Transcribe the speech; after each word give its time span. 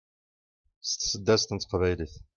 s 0.89 0.91
tseddast 0.97 1.49
n 1.51 1.57
teqbaylit 1.57 2.13